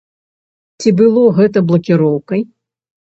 Ці 0.83 0.89
было 1.03 1.23
гэта 1.41 1.57
блакіроўкай? 1.73 2.41